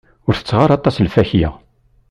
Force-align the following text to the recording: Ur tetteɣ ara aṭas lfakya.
Ur 0.27 0.35
tetteɣ 0.35 0.59
ara 0.63 0.73
aṭas 0.77 0.95
lfakya. 1.05 1.49